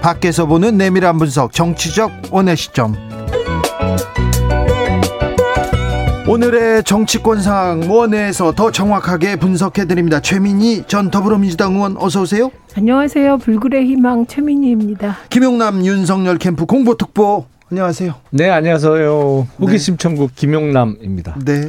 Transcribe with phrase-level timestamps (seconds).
[0.00, 2.96] 밖에서 보는 내밀한 분석 정치적 원의 시점.
[6.26, 10.20] 오늘의 정치권 상황 원회에서 더 정확하게 분석해 드립니다.
[10.20, 12.50] 최민희 전 더불어민주당 의원 어서 오세요.
[12.76, 13.38] 안녕하세요.
[13.38, 15.16] 불굴의 희망 최민희입니다.
[15.28, 17.46] 김용남 윤석열 캠프 공보특보.
[17.70, 18.14] 안녕하세요.
[18.30, 19.48] 네 안녕하세요.
[19.60, 21.36] 호기심 천국 김용남입니다.
[21.44, 21.68] 네.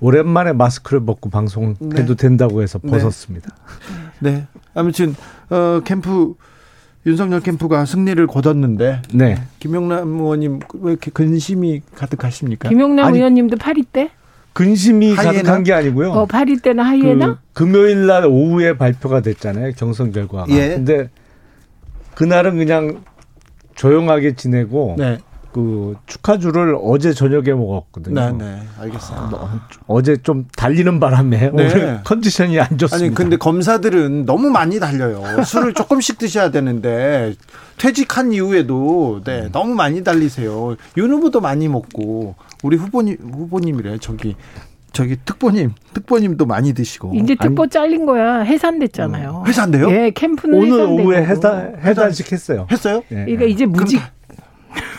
[0.00, 2.14] 오랜만에 마스크를 벗고 방송해도 네.
[2.14, 2.90] 된다고 해서 네.
[2.90, 3.50] 벗었습니다.
[4.20, 4.46] 네.
[4.74, 5.16] 아무튼
[5.50, 6.34] 어, 캠프
[7.06, 9.36] 윤석열 캠프가 승리를 거뒀는데 네.
[9.58, 12.68] 김용남 의원님 왜 이렇게 근심이 가득하십니까?
[12.68, 14.10] 김용남 아니, 의원님도 8위 때?
[14.54, 15.32] 근심이 하이에나?
[15.32, 16.12] 가득한 게 아니고요.
[16.12, 17.26] 어, 8위 때는 하이에나?
[17.52, 19.72] 그 금요일 날 오후에 발표가 됐잖아요.
[19.76, 20.46] 경선 결과가.
[20.54, 20.70] 예.
[20.70, 21.10] 근데
[22.14, 23.02] 그날은 그냥
[23.74, 25.18] 조용하게 지내고 네.
[25.54, 28.32] 그 축하주를 어제 저녁에 먹었거든요.
[28.32, 29.36] 네, 네, 알겠습니다.
[29.36, 31.50] 아, 어제 좀 달리는 바람에 네.
[31.52, 32.96] 오늘 컨디션이 안 좋습니다.
[32.96, 35.22] 아니 근데 검사들은 너무 많이 달려요.
[35.44, 37.34] 술을 조금씩 드셔야 되는데
[37.78, 39.50] 퇴직한 이후에도 네 음.
[39.52, 40.74] 너무 많이 달리세요.
[40.96, 44.34] 윤 후보도 많이 먹고 우리 후보님 후보님이래 저기
[44.92, 47.12] 저기 특보님, 특보님도 많이 드시고.
[47.14, 48.40] 이제 특보 아니, 잘린 거야.
[48.40, 49.42] 해산됐잖아요.
[49.44, 49.90] 음, 해산돼요?
[49.90, 51.02] 예, 캠프는 오늘 해산되고.
[51.02, 52.66] 오후에 해산 해산식 했어요.
[52.70, 53.02] 했어요?
[53.10, 53.24] 예.
[53.24, 54.00] 그러니까 이제 무직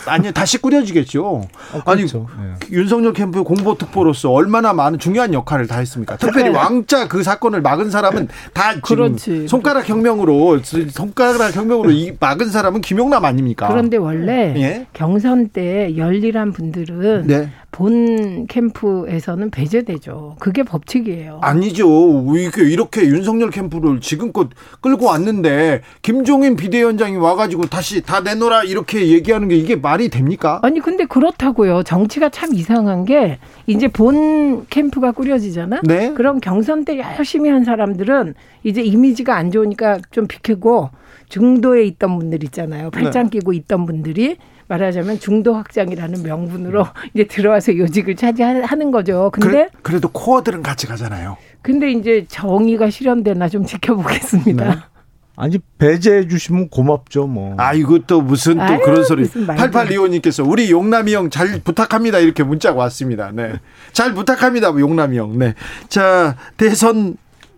[0.06, 1.24] 아니 다시 꾸려지겠죠.
[1.24, 1.48] 어,
[1.84, 2.26] 그렇죠.
[2.36, 2.54] 아니 네.
[2.70, 6.16] 윤석열 캠프 공보 특보로서 얼마나 많은 중요한 역할을 다 했습니까?
[6.16, 6.56] 특별히 네.
[6.56, 10.60] 왕자 그 사건을 막은 사람은 다 지금 손가락 혁명으로
[10.90, 13.68] 손가락 혁명으로 이 막은 사람은 김용남 아닙니까?
[13.68, 14.86] 그런데 원래 예?
[14.92, 17.50] 경선 때 열일한 분들은 네.
[17.76, 20.36] 본 캠프에서는 배제되죠.
[20.38, 21.40] 그게 법칙이에요.
[21.42, 22.24] 아니죠.
[22.34, 24.48] 이렇게, 이렇게 윤석열 캠프를 지금껏
[24.80, 30.58] 끌고 왔는데 김종인 비대위원장이 와가지고 다시 다 내놓으라 이렇게 얘기하는 게 이게 말이 됩니까?
[30.62, 31.82] 아니 근데 그렇다고요.
[31.82, 35.80] 정치가 참 이상한 게 이제 본 캠프가 꾸려지잖아.
[35.82, 36.14] 네.
[36.14, 38.32] 그럼 경선 때 열심히 한 사람들은
[38.64, 40.88] 이제 이미지가 안 좋으니까 좀 비키고
[41.28, 42.90] 중도에 있던 분들 있잖아요.
[42.90, 43.38] 팔짱 네.
[43.38, 44.36] 끼고 있던 분들이
[44.68, 47.10] 말하자면 중도 확장이라는 명분으로 음.
[47.14, 49.30] 이제 들어와서 요직을 차지하는 거죠.
[49.32, 51.36] 근데 그래, 도 코어들은 같이 가잖아요.
[51.62, 54.64] 근데 이제 정의가 실현되나 좀 지켜보겠습니다.
[54.64, 54.76] 네.
[55.38, 57.54] 아니 배제해 주시면 고맙죠 뭐.
[57.58, 59.24] 아 이것도 무슨 또 아유, 그런 소리.
[59.24, 63.30] 8825님께서 우리 용남이 형 잘 부탁합니다 이렇게 문자가 왔습니다.
[63.34, 63.52] 네.
[63.92, 65.38] 잘 부탁합니다 용남이 형.
[65.38, 65.54] 네.
[65.88, 67.16] 자 대선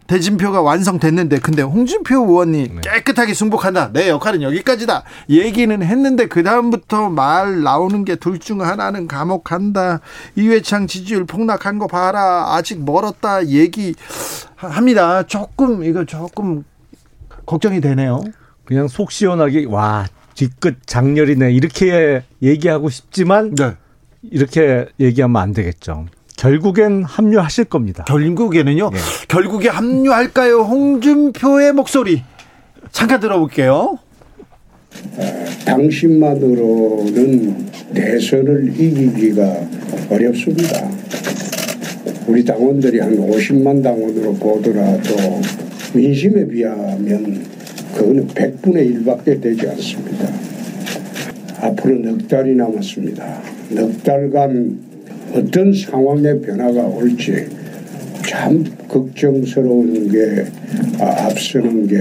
[0.08, 2.80] 대진표가 완성됐는데 근데 홍준표 의원이 네.
[2.82, 3.92] 깨끗하게 승복한다.
[3.92, 5.04] 내 역할은 여기까지다.
[5.28, 10.00] 얘기는 했는데 그 다음부터 말 나오는 게 둘 중 하나는 감옥한다.
[10.34, 12.54] 이회창 지지율 폭락한 거 봐라.
[12.54, 13.46] 아직 멀었다.
[13.48, 13.94] 얘기
[14.56, 15.22] 합니다.
[15.24, 16.64] 조금 이거 조금
[17.46, 18.22] 걱정이 되네요.
[18.64, 23.74] 그냥 속 시원하게 와 뒤끝 장렬이네 이렇게 얘기하고 싶지만 네.
[24.22, 26.06] 이렇게 얘기하면 안 되겠죠.
[26.38, 28.04] 결국엔 합류하실 겁니다.
[28.04, 28.90] 결국에는요.
[28.90, 28.98] 네.
[29.26, 30.60] 결국에 합류할까요?
[30.60, 32.22] 홍준표의 목소리
[32.92, 33.98] 잠깐 들어볼게요.
[35.66, 39.66] 당신만으로는 대선을 이기기가
[40.10, 40.88] 어렵습니다.
[42.28, 45.40] 우리 당원들이 한 50만 당원으로 보더라도
[45.92, 47.44] 민심에 비하면
[47.94, 50.28] 그거는 100분의 1밖에 되지 않습니다.
[51.60, 53.42] 앞으로 넉 달이 남았습니다.
[53.70, 54.87] 넉 달간
[55.34, 57.46] 어떤 상황의 변화가 올지
[58.26, 60.44] 참 걱정스러운 게
[61.00, 61.96] 아, 앞서는 게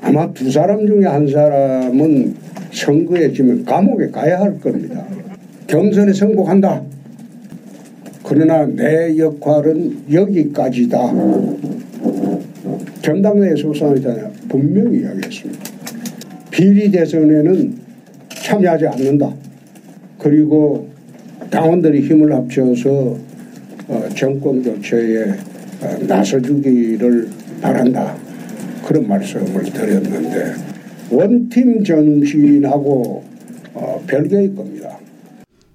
[0.00, 2.34] 아마 두 사람 중에 한 사람은
[2.72, 5.06] 선거에 지면 감옥에 가야 할 겁니다.
[5.66, 6.82] 경선에 승복한다.
[8.22, 10.98] 그러나 내 역할은 여기까지다.
[13.02, 14.30] 전당대회 소선이잖아요.
[14.48, 15.60] 분명히 이야기했습니다.
[16.50, 17.74] 비리 대선에는
[18.28, 19.30] 참여하지 않는다.
[20.18, 20.88] 그리고
[21.54, 23.16] 당원들이 힘을 합쳐서
[23.86, 25.34] 어, 정권 교체에
[25.80, 27.28] 어, 나서주기를
[27.62, 28.16] 바란다.
[28.84, 30.54] 그런 말씀을 드렸는데
[31.10, 33.24] 원팀 정신하고
[33.74, 34.98] 어, 별개일 겁니다.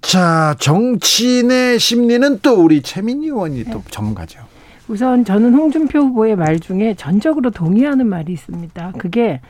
[0.02, 4.40] 자, 정치인의 심리는 또 우리 최민희 의원이 또 전문가죠.
[4.88, 8.92] 우선 저는 홍준표 후보의 말 중에 전적으로 동의하는 말이 있습니다.
[8.98, 9.40] 그게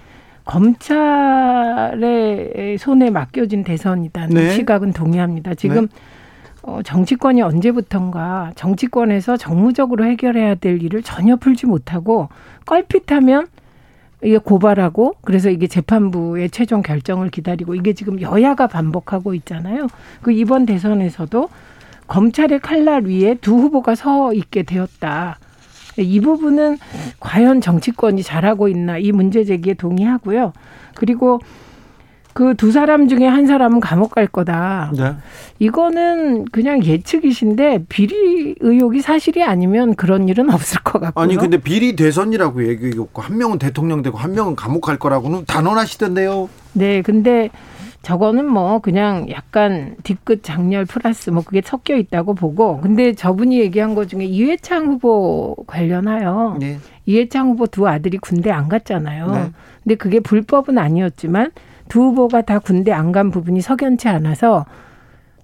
[0.44, 1.98] 검찰의
[2.78, 4.50] 손에 맡겨진 대선이다는 네.
[4.50, 5.54] 시각은 동의합니다.
[5.54, 5.92] 지금 네.
[6.62, 12.28] 어, 정치권이 언제부턴가 정치권에서 정무적으로 해결해야 될 일을 전혀 풀지 못하고
[12.66, 13.48] 껄핏하면
[14.22, 19.86] 이게 고발하고 그래서 이게 재판부의 최종 결정을 기다리고 이게 지금 여야가 반복하고 있잖아요.
[20.20, 21.48] 그 이번 대선에서도
[22.06, 25.38] 검찰의 칼날 위에 두 후보가 서 있게 되었다.
[25.96, 26.78] 이 부분은
[27.18, 30.52] 과연 정치권이 잘하고 있나 이 문제 제기에 동의하고요.
[30.94, 31.40] 그리고
[32.32, 34.92] 그 두 사람 중에 한 사람은 감옥 갈 거다.
[34.96, 35.14] 네.
[35.58, 41.22] 이거는 그냥 예측이신데 비리 의혹이 사실이 아니면 그런 일은 없을 것 같고요.
[41.22, 46.48] 아니 근데 비리 대선이라고 얘기했고 한 명은 대통령 되고 한 명은 감옥 갈 거라고는 단언하시던데요.
[46.72, 47.50] 네, 근데
[48.02, 53.94] 저거는 뭐 그냥 약간 뒤끝 장렬 플러스 뭐 그게 섞여 있다고 보고 근데 저분이 얘기한
[53.94, 56.78] 것 중에 이회창 후보 관련하여 네.
[57.04, 59.30] 이회창 후보 두 아들이 군대 안 갔잖아요.
[59.32, 59.50] 네.
[59.82, 61.50] 근데 그게 불법은 아니었지만
[61.90, 64.64] 두 후보가 다 군대 안 간 부분이 석연치 않아서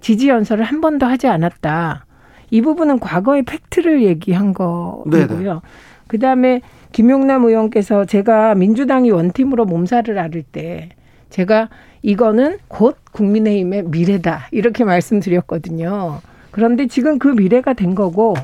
[0.00, 2.06] 지지 연설을 한 번도 하지 않았다.
[2.50, 5.62] 이 부분은 과거의 팩트를 얘기한 거고요.
[6.06, 6.60] 그 다음에
[6.92, 10.90] 김용남 의원께서 제가 민주당이 원팀으로 몸살을 앓을 때
[11.30, 11.68] 제가
[12.02, 16.20] 이거는 곧 국민의힘의 미래다 이렇게 말씀드렸거든요.
[16.52, 18.34] 그런데 지금 그 미래가 된 거고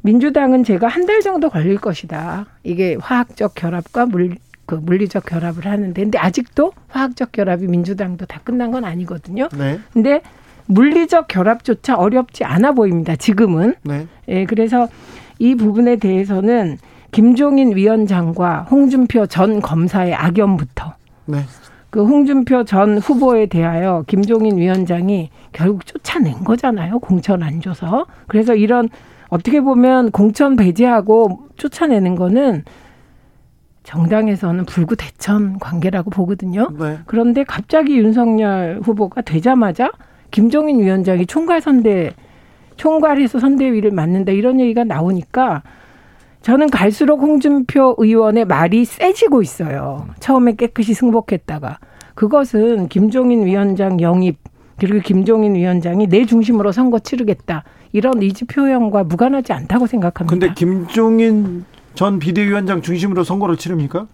[0.00, 2.46] 민주당은 제가 한 달 정도 걸릴 것이다.
[2.62, 4.36] 이게 화학적 결합과 물,
[4.68, 9.48] 그 물리적 결합을 하는데 근데 아직도 화학적 결합이 민주당도 다 끝난 건 아니거든요.
[9.56, 9.80] 네.
[9.94, 10.20] 근데
[10.66, 13.16] 물리적 결합조차 어렵지 않아 보입니다.
[13.16, 13.76] 지금은.
[13.82, 14.06] 네.
[14.28, 14.86] 예, 그래서
[15.38, 16.76] 이 부분에 대해서는
[17.12, 20.92] 김종인 위원장과 홍준표 전 검사의 악연부터
[21.24, 21.38] 네.
[21.88, 26.98] 그 홍준표 전 후보에 대하여 김종인 위원장이 결국 쫓아낸 거잖아요.
[26.98, 28.04] 공천 안 줘서.
[28.26, 28.90] 그래서 이런
[29.30, 32.64] 어떻게 보면 공천 배제하고 쫓아내는 거는
[33.88, 36.68] 정당에서는 불구 대천 관계라고 보거든요.
[36.78, 36.98] 네.
[37.06, 39.90] 그런데 갑자기 윤석열 후보가 되자마자
[40.30, 42.12] 김종인 위원장이 총괄 선대
[42.76, 45.62] 총괄해서 선대위를 맡는다 이런 얘기가 나오니까
[46.42, 50.06] 저는 갈수록 홍준표 의원의 말이 세지고 있어요.
[50.20, 51.78] 처음에 깨끗이 승복했다가
[52.14, 54.36] 그것은 김종인 위원장 영입
[54.78, 60.46] 그리고 김종인 위원장이 내 중심으로 선거 치르겠다 이런 의지 표현과 무관하지 않다고 생각합니다.
[60.46, 61.64] 근데 김종인
[61.98, 64.06] 전 비대위원장 중심으로 선거를 치릅니까?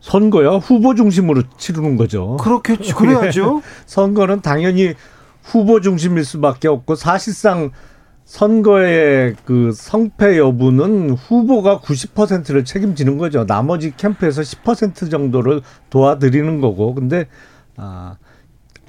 [0.00, 0.56] 선거요?
[0.56, 2.38] 후보 중심으로 치르는 거죠.
[2.38, 2.96] 그렇겠죠.
[2.96, 3.60] 그래야죠.
[3.84, 4.94] 선거는 당연히
[5.42, 7.70] 후보 중심일 수밖에 없고 사실상
[8.24, 13.44] 선거의 그 성패 여부는 후보가 90%를 책임지는 거죠.
[13.44, 15.60] 나머지 캠프에서 10% 정도를
[15.90, 16.94] 도와드리는 거고.
[16.94, 17.26] 근데
[17.76, 18.16] 아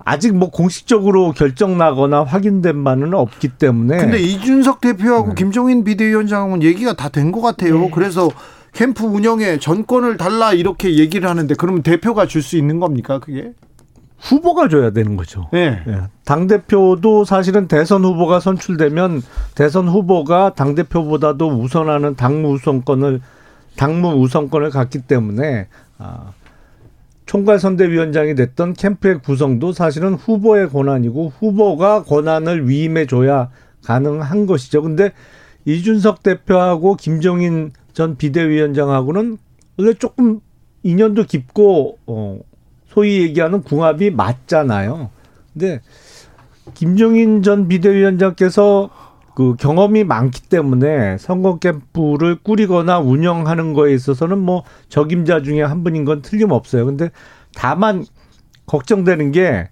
[0.06, 3.98] 아직 뭐 공식적으로 결정 나거나 확인된 바는 없기 때문에.
[3.98, 5.36] 근데 이준석 대표하고 네.
[5.36, 7.80] 김종인 비대위원장은 얘기가 다 된 것 같아요.
[7.80, 7.92] 네.
[7.94, 8.30] 그래서
[8.74, 13.54] 캠프 운영에 전권을 달라 이렇게 얘기를 하는데 그러면 대표가 줄 수 있는 겁니까 그게?
[14.20, 15.48] 후보가 줘야 되는 거죠.
[15.52, 15.82] 네.
[15.86, 16.02] 네.
[16.26, 19.22] 당 대표도 사실은 대선 후보가 선출되면
[19.54, 23.22] 대선 후보가 당 대표보다도 우선하는 당무 우선권을
[23.76, 25.68] 당무 우선권을 갖기 때문에
[25.98, 26.32] 아.
[27.26, 33.50] 총괄선대위원장이 됐던 캠프의 구성도 사실은 후보의 권한이고 후보가 권한을 위임해 줘야
[33.84, 34.82] 가능한 것이죠.
[34.82, 35.12] 근데
[35.66, 39.38] 이준석 대표하고 김종인 전 비대위원장하고는
[39.78, 40.40] 원래 조금
[40.84, 42.40] 인연도 깊고 어
[42.88, 45.10] 소위 얘기하는 궁합이 맞잖아요.
[45.54, 45.82] 근데
[46.74, 48.90] 김종인 전 비대위원장께서
[49.36, 56.06] 그 경험이 많기 때문에 선거 캠프를 꾸리거나 운영하는 거에 있어서는 뭐 적임자 중에 한 분인
[56.06, 56.86] 건 틀림없어요.
[56.86, 57.10] 근데
[57.56, 58.06] 다만
[58.66, 59.70] 걱정되는 게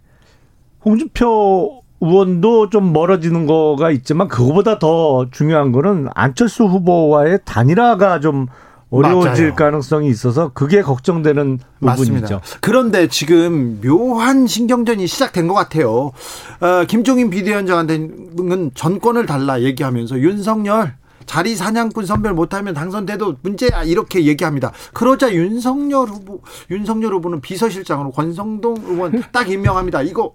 [0.83, 8.47] 홍준표 의원도 좀 멀어지는 거가 있지만 그거보다 더 중요한 거는 안철수 후보와의 단일화가 좀
[8.91, 9.55] 어려워질 맞아요.
[9.55, 12.27] 가능성이 있어서 그게 걱정되는 맞습니다.
[12.27, 12.41] 부분이죠.
[12.59, 16.11] 그런데 지금 묘한 신경전이 시작된 것 같아요.
[16.59, 20.95] 어, 김종인 비대위원장한테는 전권을 달라 얘기하면서 윤석열
[21.25, 24.73] 자리 사냥꾼 선별 못하면 당선돼도 문제야 이렇게 얘기합니다.
[24.93, 30.01] 그러자 윤석열 후보 윤석열 후보는 비서실장으로 권성동 의원 딱 임명합니다.
[30.01, 30.33] 이거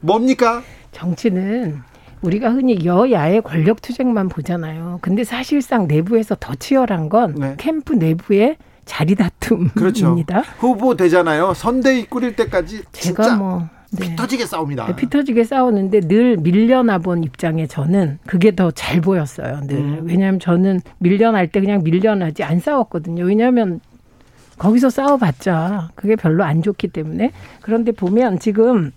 [0.00, 0.62] 뭡니까?
[0.90, 1.80] 정치는
[2.22, 4.98] 우리가 흔히 여야의 권력 투쟁만 보잖아요.
[5.02, 7.54] 근데 사실상 내부에서 더 치열한 건 네.
[7.58, 9.74] 캠프 내부의 자리 다툼입니다.
[9.74, 10.16] 그렇죠.
[10.58, 11.54] 후보 되잖아요.
[11.54, 14.08] 선대위 꾸릴 때까지 제가 뭐 네.
[14.10, 14.86] 피터지게 싸웁니다.
[14.86, 19.60] 네, 피터지게 싸우는데 늘 밀려나 본 입장에 저는 그게 더 잘 보였어요.
[19.66, 20.00] 늘 음.
[20.04, 23.24] 왜냐하면 저는 밀려날 때 그냥 밀려나지 안 싸웠거든요.
[23.24, 23.80] 왜냐하면
[24.58, 28.90] 거기서 싸워봤자 그게 별로 안 좋기 때문에 그런데 보면 지금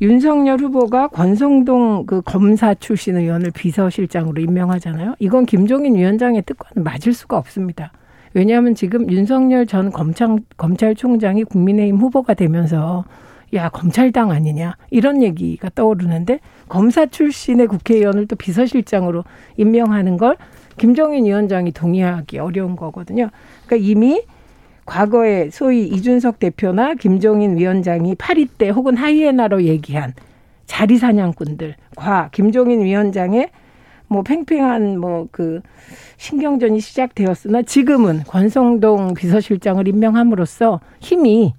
[0.00, 5.16] 윤석열 후보가 권성동 그 검사 출신 의원을 비서실장으로 임명하잖아요.
[5.18, 7.92] 이건 김종인 위원장의 뜻과는 맞을 수가 없습니다.
[8.34, 13.04] 왜냐하면 지금 윤석열 전 검찰, 검찰총장이 국민의힘 후보가 되면서
[13.54, 14.76] 야, 검찰당 아니냐.
[14.90, 19.24] 이런 얘기가 떠오르는데 검사 출신의 국회의원을 또 비서실장으로
[19.56, 20.36] 임명하는 걸
[20.76, 23.30] 김종인 위원장이 동의하기 어려운 거거든요.
[23.66, 24.22] 그러니까 이미
[24.88, 30.14] 과거에 소위 이준석 대표나 김종인 위원장이 파리 때 혹은 하이에나로 얘기한
[30.66, 33.50] 자리 사냥꾼들 과 김종인 위원장의
[34.08, 35.60] 뭐 팽팽한 뭐 그
[36.16, 41.54] 신경전이 시작되었으나 지금은 권성동 비서실장을 임명함으로써 힘이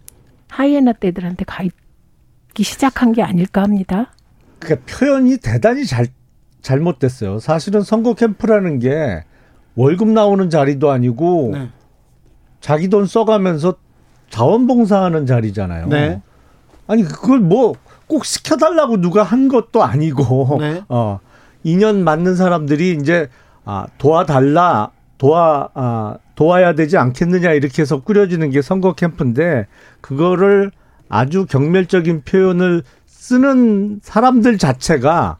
[0.49, 4.11] 하이에나 때들한테 가입기 시작한 게 아닐까 합니다.
[4.59, 6.07] 그러니까 표현이 대단히 잘
[6.61, 7.39] 잘못됐어요.
[7.39, 9.23] 사실은 선거 캠프라는 게
[9.75, 11.69] 월급 나오는 자리도 아니고 네.
[12.61, 13.75] 자기 돈 써가면서
[14.29, 15.87] 자원봉사하는 자리잖아요.
[15.87, 16.21] 네.
[16.87, 17.73] 아니 그걸 뭐
[18.09, 20.81] 꼭 시켜달라고 누가 한 것도 아니고 네.
[20.89, 21.19] 어
[21.63, 23.29] 2년 맞는 사람들이 이제
[23.63, 29.67] 아 도와달라 도와 아 도와야 되지 않겠느냐 이렇게 해서 꾸려지는 게 선거 캠프인데
[30.01, 30.71] 그거를
[31.07, 35.37] 아주 경멸적인 표현을 쓰는 사람들 자체가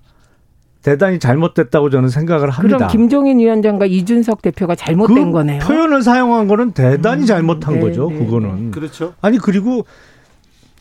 [0.81, 2.77] 대단히 잘못됐다고 저는 생각을 합니다.
[2.77, 5.59] 그럼 김종인 위원장과 이준석 대표가 잘못된 그 거네요.
[5.59, 8.09] 표현을 사용한 거는 대단히 음, 잘못한 네, 거죠.
[8.09, 8.65] 네, 그거는.
[8.65, 8.71] 네.
[8.71, 9.13] 그렇죠.
[9.21, 9.85] 아니 그리고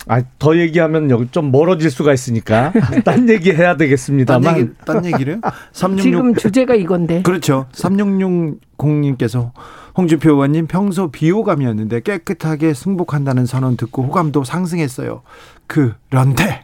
[0.07, 2.73] 아, 더 얘기하면 여기 좀 멀어질 수가 있으니까
[3.05, 4.43] 딴 얘기 해야 되겠습니다만.
[4.43, 5.41] 딴, 얘기, 딴 얘기를?
[5.73, 7.23] 366 지금 주제가 이건데.
[7.23, 7.67] 그렇죠.
[7.73, 9.51] 3660님께서
[9.97, 15.23] 홍준표 의원님 평소 비호감이었는데 깨끗하게 승복한다는 선언 듣고 호감도 상승했어요.
[15.67, 16.63] 그런데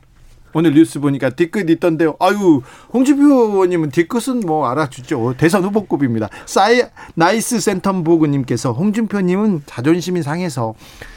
[0.55, 2.15] 오늘 뉴스 보니까 뒤끝 있던데요.
[2.21, 5.35] 아유, 홍준표 의원님은 뒤끝은 뭐 알아주죠.
[5.37, 6.29] 대선 후보급입니다.
[6.47, 6.83] 사이,
[7.15, 10.75] 나이스 센텀보그님께서 홍준표님은 자존심이 상해서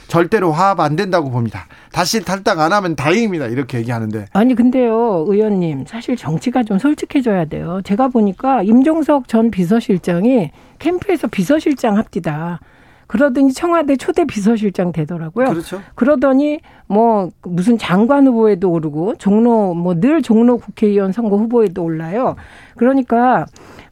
[0.07, 1.67] 절대로 화합 안 된다고 봅니다.
[1.91, 3.47] 다시 탈당 안 하면 다행입니다.
[3.47, 4.25] 이렇게 얘기하는데.
[4.33, 5.85] 아니, 근데요, 의원님.
[5.85, 7.81] 사실 정치가 좀 솔직해져야 돼요.
[7.83, 12.59] 제가 보니까 임종석 전 비서실장이 캠프에서 비서실장 합디다.
[13.07, 15.47] 그러더니 청와대 초대 비서실장 되더라고요.
[15.47, 15.81] 그렇죠.
[15.95, 22.35] 그러더니 뭐 무슨 장관 후보에도 오르고 종로 뭐 늘 종로 국회의원 선거 후보에도 올라요.
[22.75, 23.45] 그러니까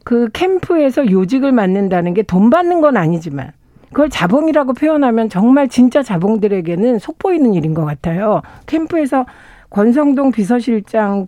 [0.04, 3.52] 그 캠프에서 요직을 맡는다는 게 돈 받는 건 아니지만
[3.88, 8.42] 그걸 자봉이라고 표현하면 정말 진짜 자봉들에게는 속보이는 일인 것 같아요.
[8.66, 9.24] 캠프에서
[9.70, 11.26] 권성동 비서실장이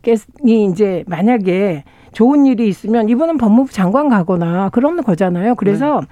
[0.71, 5.55] 이제 만약에 좋은 일이 있으면 이분은 법무부 장관 가거나 그런 거잖아요.
[5.55, 6.07] 그래서 네.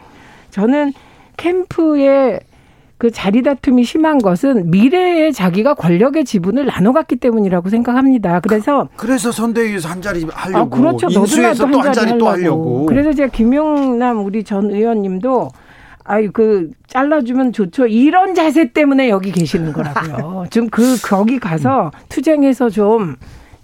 [0.51, 0.93] 저는
[1.37, 2.41] 캠프에
[2.99, 8.41] 그 자리 다툼이 심한 것은 미래에 자기가 권력의 지분을 나눠갔기 때문이라고 생각합니다.
[8.41, 11.09] 그래서 그, 래서 선대위에서 한 자리 하려고 아, 그렇죠.
[11.11, 12.19] 인수에서 또한 자리 하려고.
[12.19, 12.87] 또 하려고.
[12.87, 15.51] 그래서 제가 김용남 우리 전 의원님도
[16.05, 17.87] 아유 그 잘라주면 좋죠.
[17.87, 20.47] 이런 자세 때문에 여기 계시는 거라고요.
[20.51, 23.17] 좀 그 거기 가서 투쟁해서 좀.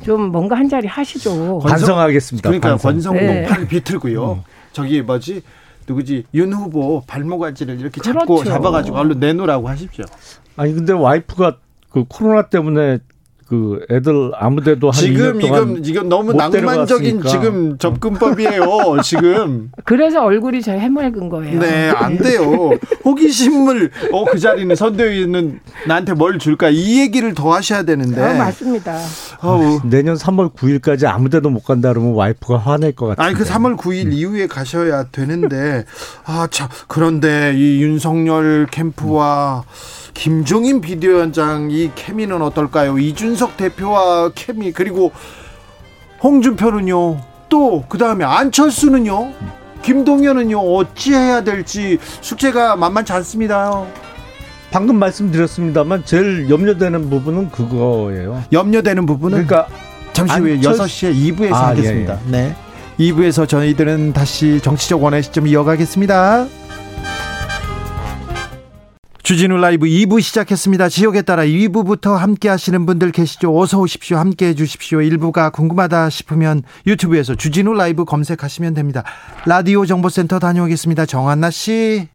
[0.02, 1.60] 좀 뭔가 한 자리 하시죠.
[1.60, 2.48] 반성하겠습니다.
[2.48, 2.90] 그러니까 반성.
[2.90, 3.46] 권성동 네.
[3.46, 4.32] 팔 비틀고요.
[4.32, 4.42] 음.
[4.72, 5.42] 저기 뭐지
[5.92, 8.50] 누구지 윤 후보 발목알지를 이렇게 잡고 그렇죠.
[8.50, 10.04] 잡아가지고 얼른 내놓으라고 하십시오.
[10.56, 11.58] 아니 근데 와이프가
[11.90, 12.98] 그 코로나 때문에
[13.52, 18.62] 그 애들 아무데도 한 지금 이건 지금 너무 낭만적인 지금 접근법이에요.
[19.04, 21.60] 지금 그래서 얼굴이 저 해맑은 거예요.
[21.60, 22.70] 네, 안 돼요.
[23.04, 28.22] 호기심을 어 그 자리는 선대위는 나한테 뭘 줄까 이 얘기를 더 하셔야 되는데.
[28.22, 28.98] 아, 맞습니다.
[29.42, 29.80] 어우.
[29.84, 33.26] 내년 3월 9일까지 아무데도 못 간다 그러면 와이프가 화낼 것 같아요.
[33.26, 34.12] 아니 그 3월 9일 음.
[34.12, 35.84] 이후에 가셔야 되는데
[36.24, 40.11] 아참 그런데 이 윤석열 캠프와 음.
[40.14, 42.98] 김종인 비대위원장 이 케미는 어떨까요?
[42.98, 45.12] 이준석 대표와 케미 그리고
[46.22, 47.20] 홍준표는요.
[47.48, 49.32] 또 그다음에 안철수는요.
[49.82, 50.58] 김동연은요.
[50.58, 53.84] 어찌해야 될지 숙제가 만만치 않습니다.
[54.70, 58.42] 방금 말씀드렸습니다만 제일 염려되는 부분은 그거예요.
[58.52, 59.66] 염려되는 부분은 그러니까
[60.12, 60.74] 잠시 후에 안철...
[60.74, 62.14] 6시에 2부에서 아, 하겠습니다.
[62.14, 62.30] 예, 예.
[62.30, 62.56] 네.
[62.98, 66.46] 2부에서 저희들은 다시 정치적 원의 시점 이어가겠습니다.
[69.22, 70.88] 주진우 라이브 2부 시작했습니다.
[70.88, 73.56] 지역에 따라 2부부터 함께 하시는 분들 계시죠?
[73.56, 74.16] 어서 오십시오.
[74.16, 74.98] 함께 해 주십시오.
[74.98, 79.04] 1부가 궁금하다 싶으면 유튜브에서 주진우 라이브 검색하시면 됩니다.
[79.46, 81.06] 라디오 정보센터 다녀오겠습니다.
[81.06, 82.08] 정한나 씨.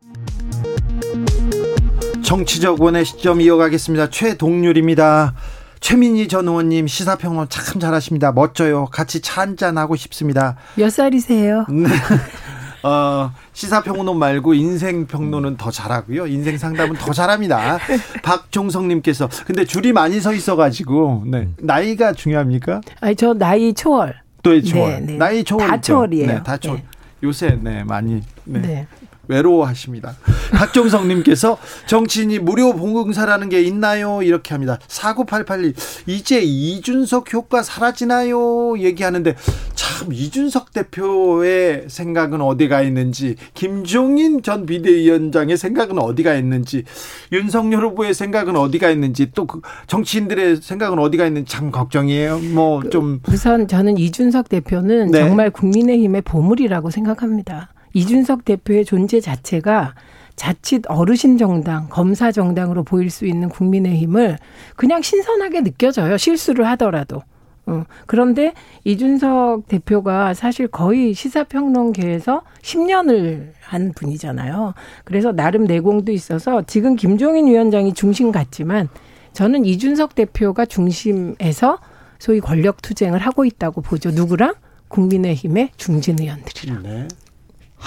[2.24, 4.10] 정치적 원의 시점 이어가겠습니다.
[4.10, 5.34] 최동률입니다.
[5.80, 8.34] 최민희 전 의원님 시사평론 참 잘하십니다.
[8.34, 8.88] 멋져요.
[8.88, 10.58] 같이 차 한잔 하고 싶습니다.
[10.76, 11.66] 몇 살이세요?
[12.84, 12.88] 네.
[12.88, 16.28] 어, 시사평론 말고 인생평론은 더 잘하고요.
[16.28, 17.80] 인생 상담은 더 잘합니다.
[18.24, 21.50] 박종성님께서 근데 줄이 많이 서 있어가지고 네.
[21.58, 22.82] 나이가 중요합니까?
[23.02, 24.16] 아니 저 나이 초월.
[24.44, 24.92] 또 초월.
[24.92, 25.18] 네, 네.
[25.18, 25.68] 나이 초월.
[25.68, 26.28] 다 초월이에요.
[26.28, 26.78] 네, 다 초월.
[26.78, 26.86] 네.
[27.24, 28.88] 요새 네 많이 네.
[29.28, 29.36] 네.
[29.36, 30.16] 외로워하십니다.
[30.52, 31.58] 박종성님께서
[31.88, 34.22] 정치인이 무료 봉사라는 게 있나요?
[34.22, 34.78] 이렇게 합니다.
[34.88, 35.74] 4988님,
[36.06, 38.78] 이제 이준석 효과 사라지나요?
[38.80, 39.36] 얘기하는데,
[39.74, 46.84] 참, 이준석 대표의 생각은 어디가 있는지, 김종인 전 비대위원장의 생각은 어디가 있는지,
[47.32, 52.40] 윤석열 후보의 생각은 어디가 있는지, 또 그 정치인들의 생각은 어디가 있는지 참 걱정이에요.
[52.54, 53.22] 뭐, 그 좀.
[53.32, 55.20] 우선 저는 이준석 대표는 네.
[55.20, 57.70] 정말 국민의힘의 보물이라고 생각합니다.
[57.98, 59.96] 이준석 대표의 존재 자체가
[60.36, 64.38] 자칫 어르신 정당, 검사 정당으로 보일 수 있는 국민의힘을
[64.76, 66.16] 그냥 신선하게 느껴져요.
[66.16, 67.24] 실수를 하더라도.
[67.66, 67.84] 어.
[68.06, 74.76] 그런데 이준석 대표가 사실 거의 시사평론계에서 10년을 한 분이잖아요.
[75.04, 78.90] 그래서 나름 내공도 있어서 지금 김종인 위원장이 중심 같지만
[79.34, 81.80] 저는 이준석 대표가 중심에서
[82.20, 84.12] 소위 권력 투쟁을 하고 있다고 보죠.
[84.12, 84.54] 누구랑?
[84.88, 86.84] 국민의힘의 중진 의원들이랑.
[86.84, 87.08] 네.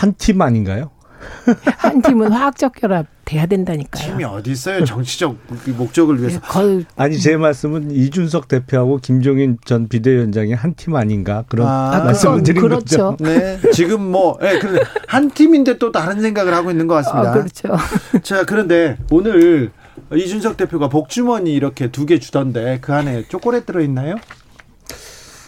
[0.01, 0.91] 한 팀 아닌가요?
[1.77, 4.13] 한 팀은 화학적 결합 돼야 된다니까요.
[4.13, 4.83] 팀이 어디 있어요?
[4.87, 5.37] 정치적
[5.77, 6.41] 목적을 위해서.
[6.41, 12.43] 네, 아니 제 말씀은 이준석 대표하고 김종인 전 비대위원장이 한 팀 아닌가 그런 아, 말씀을
[12.43, 13.17] 드린 그렇죠.
[13.17, 13.17] 거죠.
[13.23, 14.59] 네, 지금 뭐 네,
[15.09, 17.31] 한 팀인데 또 다른 생각을 하고 있는 것 같습니다.
[17.31, 17.69] 아, 그렇죠.
[18.25, 19.71] 자, 그런데 오늘
[20.15, 24.17] 이준석 대표가 복주머니 이렇게 두 개 주던데 그 안에 초콜릿 들어 있나요?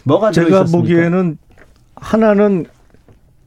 [0.05, 1.39] 뭐가 제가 보기에는
[1.97, 2.67] 하나는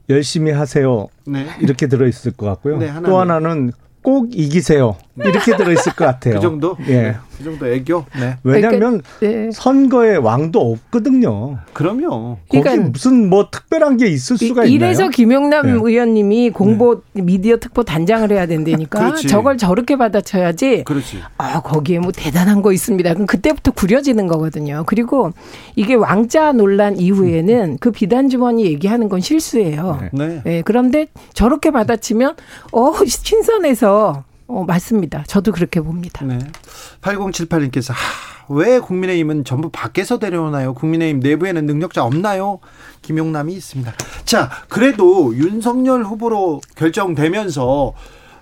[0.08, 1.08] 열심히 하세요.
[1.26, 1.46] 네.
[1.60, 2.78] 이렇게 들어 있을 것 같고요.
[2.78, 3.72] 네, 또 하나는
[4.02, 4.96] 꼭 이기세요.
[5.24, 6.34] 이렇게 들어있을 것 같아요.
[6.34, 6.76] 그 정도?
[6.88, 7.16] 예.
[7.36, 8.04] 그 정도 애교?
[8.18, 8.36] 네.
[8.44, 9.50] 왜냐하면 그러니까, 네.
[9.52, 11.58] 선거에 왕도 없거든요.
[11.72, 12.38] 그럼요.
[12.48, 14.74] 거기 그러니까 무슨 뭐 특별한 게 있을 수가 있나요?
[14.74, 15.72] 이래서 김용남 네.
[15.72, 17.22] 의원님이 공보 네.
[17.22, 19.16] 미디어 특보 단장을 해야 된다니까.
[19.16, 20.84] 저걸 저렇게 받아쳐야지.
[20.84, 21.18] 그렇지.
[21.38, 23.12] 아 거기에 뭐 대단한 거 있습니다.
[23.12, 24.84] 그럼 그때부터 구려지는 거거든요.
[24.86, 25.32] 그리고
[25.74, 30.00] 이게 왕자 논란 이후에는 그 비단 주머니 얘기하는 건 실수예요.
[30.12, 30.40] 네.
[30.44, 30.62] 네.
[30.64, 32.34] 그런데 저렇게 받아치면
[32.72, 35.24] 어 신선해서 어, 맞습니다.
[35.26, 36.24] 저도 그렇게 봅니다.
[36.24, 36.38] 네.
[37.00, 40.74] 8078님께서 하, 왜 국민의힘은 전부 밖에서 데려오나요?
[40.74, 42.60] 국민의힘 내부에는 능력자 없나요?
[43.02, 43.92] 김용남이 있습니다.
[44.24, 47.94] 자, 그래도 윤석열 후보로 결정되면서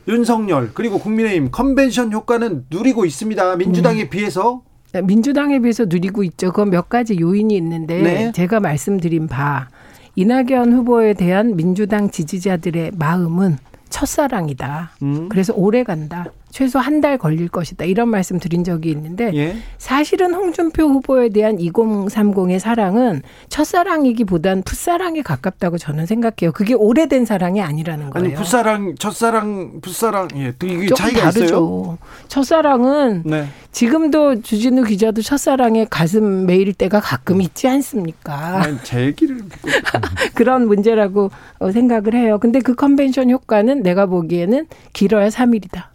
[0.07, 3.57] 윤석열 그리고 국민의힘 컨벤션 효과는 누리고 있습니다.
[3.57, 4.11] 민주당에 음.
[4.11, 6.53] 비해서 네, 민주당에 비해서 누리고 있죠.
[6.53, 8.33] 그몇 가지 요인이 있는데 네.
[8.33, 9.69] 제가 말씀드린 바
[10.15, 13.59] 이낙연 후보에 대한 민주당 지지자들의 마음은
[13.91, 14.93] 첫사랑이다.
[15.03, 15.29] 음.
[15.29, 16.27] 그래서 오래 간다.
[16.55, 17.85] 최소 한 달 걸릴 것이다.
[17.85, 19.57] 이런 말씀 드린 적이 있는데 예.
[19.77, 26.53] 사실은 홍준표 후보에 대한 2030의 사랑은 첫사랑이기보단 풋사랑에 가깝다고 저는 생각해요.
[26.53, 28.27] 그게 오래된 사랑이 아니라는 거예요.
[28.27, 31.45] 아니 풋사랑, 첫사랑, 풋사랑 예, 이게 차이가 다르죠.
[31.45, 31.99] 있어요.
[32.29, 33.49] 첫사랑은 네.
[33.73, 38.63] 지금도 주진우 기자도 첫사랑에 가슴 메일 때가 가끔 있지 않습니까?
[38.63, 39.41] 아니, 제 얘기를
[40.35, 41.33] 그런 문제라고
[41.73, 42.39] 생각을 해요.
[42.39, 45.94] 근데 그 컨벤션 효과는 내가 보기에는 길어야 3일이다.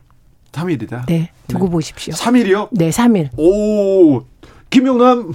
[0.51, 1.05] 3일이다.
[1.07, 1.31] 네.
[1.47, 1.71] 두고 네.
[1.71, 2.13] 보십시오.
[2.13, 2.69] 3일이요?
[2.71, 3.29] 네, 3일.
[3.37, 4.23] 오.
[4.69, 5.31] 김용남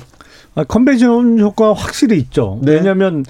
[0.55, 2.61] 아, 컨벤션 효과 확실히 있죠.
[2.63, 2.75] 네.
[2.75, 3.25] 왜냐하면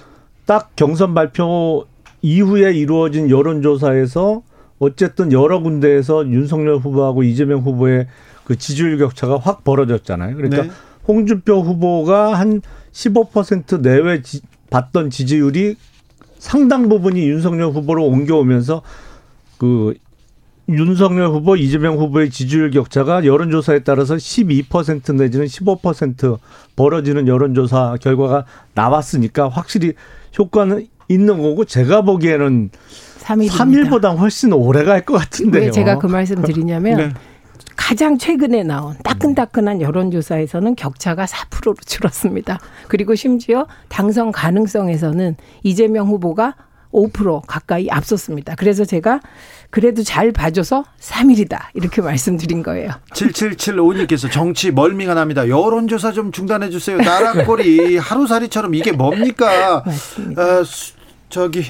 [0.47, 1.87] 딱 경선 발표
[2.23, 4.43] 이후에 이루어진 여론조사에서
[4.79, 8.07] 어쨌든 여러 군데에서 윤석열 후보하고 이재명 후보의
[8.45, 10.37] 그 지지율 격차가 확 벌어졌잖아요.
[10.37, 10.71] 그러니까 네.
[11.09, 12.61] 홍준표 후보가 한
[12.93, 15.77] 15% 내외 지, 받던 지지율이
[16.39, 18.83] 상당 부분이 윤석열 후보로 옮겨오면서
[19.59, 19.95] 그
[20.69, 26.39] 윤석열 후보, 이재명 후보의 지지율 격차가 여론조사에 따라서 12% 내지는 15%
[26.75, 29.93] 벌어지는 여론조사 결과가 나왔으니까 확실히
[30.39, 32.71] 효과는 있는 거고 제가 보기에는
[33.21, 33.51] 3일입니다.
[33.51, 35.65] 3일보다 훨씬 오래 갈 것 같은데요.
[35.65, 37.13] 왜 제가 그 말씀 드리냐면 네.
[37.77, 42.59] 가장 최근에 나온 따끈따끈한 여론조사에서는 격차가 4%로 줄었습니다.
[42.89, 46.55] 그리고 심지어 당선 가능성에서는 이재명 후보가
[46.95, 48.55] 5% 가까이 앞섰습니다.
[48.55, 49.21] 그래서 제가
[49.71, 51.59] 그래도 잘 봐줘서 3일이다.
[51.75, 52.91] 이렇게 말씀드린 거예요.
[53.13, 55.49] 7775님께서 정치 멀미가 납니다.
[55.49, 56.97] 여론조사 좀 중단해 주세요.
[56.97, 59.83] 나라꼴이 하루살이처럼 이게 뭡니까?
[59.85, 60.43] 맞습니다.
[60.61, 60.93] 어, 수,
[61.29, 61.65] 저기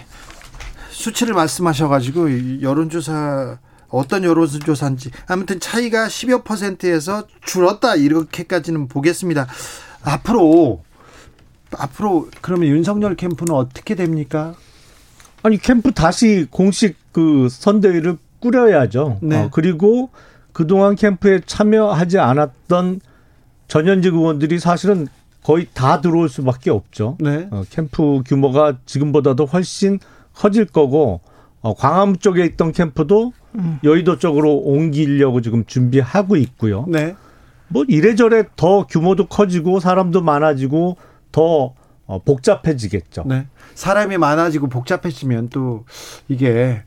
[0.90, 3.58] 수치를 말씀하셔가지고 여론조사
[3.88, 9.46] 어떤 여론조사인지 아무튼 차이가 10여 퍼센트에서 줄었다 이렇게까지는 보겠습니다.
[10.02, 10.82] 앞으로
[11.76, 14.54] 앞으로 그러면 윤석열 캠프는 어떻게 됩니까?
[15.44, 19.18] 아니 캠프 다시 공식 그 선대위를 꾸려야죠.
[19.20, 19.36] 네.
[19.36, 20.08] 어, 그리고
[20.54, 23.00] 그동안 캠프에 참여하지 않았던
[23.68, 25.06] 전현직 의원들이 사실은
[25.42, 27.18] 거의 다 들어올 수밖에 없죠.
[27.20, 27.46] 네.
[27.50, 29.98] 어, 캠프 규모가 지금보다도 훨씬
[30.34, 31.20] 커질 거고
[31.60, 33.78] 어, 광화문 쪽에 있던 캠프도 음.
[33.84, 36.86] 여의도 쪽으로 옮기려고 지금 준비하고 있고요.
[36.88, 37.16] 네.
[37.68, 40.96] 뭐 이래저래 더 규모도 커지고 사람도 많아지고
[41.32, 41.74] 더
[42.06, 43.24] 어, 복잡해지겠죠.
[43.26, 43.46] 네.
[43.74, 45.84] 사람이 많아지고 복잡해지면 또
[46.28, 46.82] 이게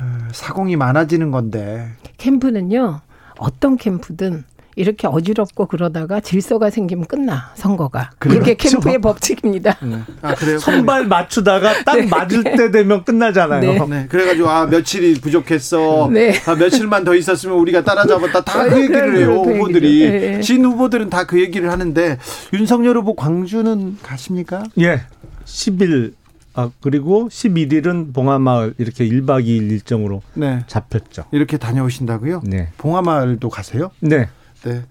[0.00, 1.90] 어, 사공이 많아지는 건데.
[2.18, 3.00] 캠프는요,
[3.38, 4.44] 어떤 캠프든
[4.76, 8.38] 이렇게 어지럽고 그러다가 질서가 생기면 끝나 선거가 그렇죠.
[8.40, 9.78] 그게 캠프의 법칙입니다.
[9.82, 10.00] 네.
[10.20, 10.58] 아 그래요?
[10.58, 12.06] 선발 맞추다가 딱 네.
[12.06, 13.60] 맞을 때 되면 끝나잖아요.
[13.60, 13.86] 네.
[13.88, 14.06] 네.
[14.06, 16.10] 그래가지고 아 며칠이 부족했어.
[16.12, 16.34] 네.
[16.46, 20.10] 아 며칠만 더 있었으면 우리가 따라잡았다 다 그 얘기를 해요 그 후보들이.
[20.10, 20.40] 네.
[20.40, 22.18] 진 후보들은 다 그 얘기를 하는데
[22.52, 24.62] 윤석열 후보 광주는 가십니까?
[24.78, 25.00] 예.
[25.46, 26.12] 10일
[26.54, 30.60] 아 그리고 11일은 봉하마을 이렇게 1박 2일 일정으로 네.
[30.66, 31.24] 잡혔죠.
[31.32, 32.42] 이렇게 다녀오신다고요?
[32.44, 32.68] 네.
[32.78, 33.90] 봉하마을도 가세요?
[34.00, 34.28] 네.
[34.66, 34.82] 네.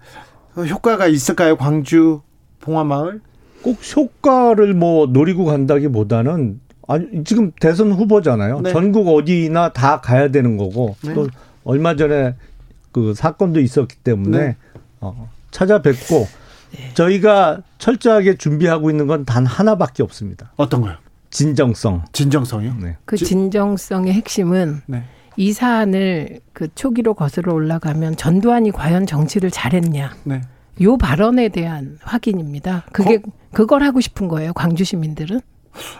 [0.56, 1.56] 어, 효과가 있을까요?
[1.56, 2.20] 광주
[2.60, 3.20] 봉하마을?
[3.62, 8.60] 꼭 효과를 뭐 노리고 간다기보다는 아니 지금 대선 후보잖아요.
[8.60, 8.72] 네.
[8.72, 11.14] 전국 어디나 다 가야 되는 거고 네.
[11.14, 11.26] 또
[11.64, 12.34] 얼마 전에
[12.92, 14.56] 그 사건도 있었기 때문에 네.
[15.00, 16.26] 어, 찾아뵙고
[16.72, 16.94] 네.
[16.94, 20.52] 저희가 철저하게 준비하고 있는 건 단 하나밖에 없습니다.
[20.56, 20.94] 어떤 거요?
[21.30, 22.04] 진정성.
[22.12, 22.74] 진정성이요?
[22.80, 22.96] 네.
[23.04, 25.04] 그 진정성의 핵심은 네.
[25.36, 30.14] 이 사안을 그 초기로 거슬러 올라가면 전두환이 과연 정치를 잘했냐.
[30.24, 30.40] 네.
[30.82, 32.84] 요 발언에 대한 확인입니다.
[32.92, 33.30] 그게 거?
[33.52, 34.52] 그걸 하고 싶은 거예요.
[34.52, 35.40] 광주 시민들은.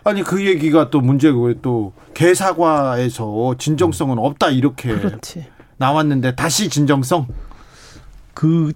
[0.04, 5.46] 아니 그 얘기가 또 문제고 또 개사과에서 진정성은 없다 이렇게 그렇지.
[5.76, 7.26] 나왔는데 다시 진정성
[8.32, 8.72] 그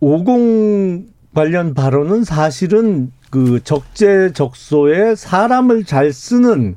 [0.00, 6.76] 오공 관련 발언은 사실은 그 적재적소에 사람을 잘 쓰는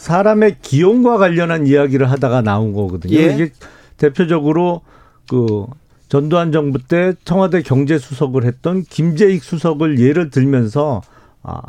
[0.00, 3.18] 사람의 기용과 관련한 이야기를 하다가 나온 거거든요.
[3.18, 3.34] 예.
[3.34, 3.50] 이게
[3.98, 4.80] 대표적으로
[5.28, 5.66] 그
[6.08, 11.02] 전두환 정부 때 청와대 경제수석을 했던 김재익 수석을 예를 들면서
[11.42, 11.60] 아,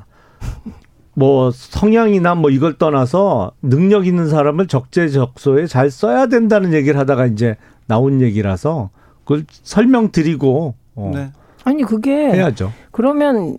[1.14, 7.58] 뭐 성향이나 뭐 이걸 떠나서 능력 있는 사람을 적재적소에 잘 써야 된다는 얘기를 하다가 이제
[7.86, 8.92] 나온 얘기라서
[9.26, 11.12] 그걸 설명드리고 어.
[11.14, 11.32] 네.
[11.66, 12.72] 아니 그게 해야죠.
[12.92, 13.58] 그러면